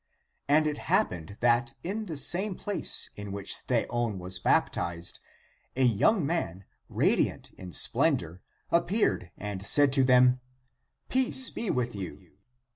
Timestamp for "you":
11.93-12.31